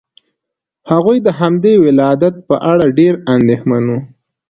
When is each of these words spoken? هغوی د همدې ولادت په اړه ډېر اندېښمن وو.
هغوی 0.91 1.17
د 1.23 1.27
همدې 1.39 1.73
ولادت 1.85 2.35
په 2.47 2.55
اړه 2.71 2.85
ډېر 2.99 3.13
اندېښمن 3.35 3.83
وو. 3.89 3.99